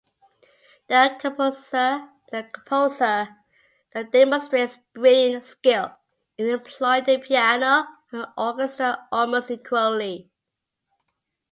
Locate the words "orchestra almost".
8.35-9.51